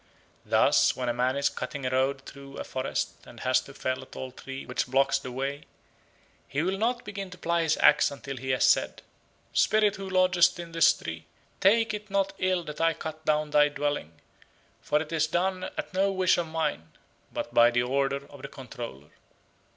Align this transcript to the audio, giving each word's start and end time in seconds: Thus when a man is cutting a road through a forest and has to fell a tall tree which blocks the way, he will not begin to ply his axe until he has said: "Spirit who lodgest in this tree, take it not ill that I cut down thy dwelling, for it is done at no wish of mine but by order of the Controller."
Thus 0.47 0.95
when 0.95 1.09
a 1.09 1.13
man 1.13 1.35
is 1.37 1.47
cutting 1.47 1.85
a 1.85 1.91
road 1.91 2.21
through 2.21 2.57
a 2.57 2.63
forest 2.63 3.11
and 3.27 3.41
has 3.41 3.61
to 3.61 3.73
fell 3.75 4.01
a 4.01 4.07
tall 4.07 4.31
tree 4.31 4.65
which 4.65 4.87
blocks 4.87 5.19
the 5.19 5.31
way, 5.31 5.65
he 6.47 6.63
will 6.63 6.79
not 6.79 7.05
begin 7.05 7.29
to 7.29 7.37
ply 7.37 7.61
his 7.61 7.77
axe 7.77 8.09
until 8.09 8.37
he 8.37 8.49
has 8.49 8.63
said: 8.63 9.03
"Spirit 9.53 9.97
who 9.97 10.09
lodgest 10.09 10.57
in 10.57 10.71
this 10.71 10.91
tree, 10.91 11.27
take 11.59 11.93
it 11.93 12.09
not 12.09 12.33
ill 12.39 12.63
that 12.63 12.81
I 12.81 12.95
cut 12.95 13.23
down 13.25 13.51
thy 13.51 13.67
dwelling, 13.69 14.13
for 14.81 14.99
it 15.03 15.11
is 15.11 15.27
done 15.27 15.65
at 15.65 15.93
no 15.93 16.11
wish 16.11 16.35
of 16.39 16.47
mine 16.47 16.93
but 17.31 17.53
by 17.53 17.69
order 17.79 18.25
of 18.25 18.41
the 18.41 18.47
Controller." 18.47 19.11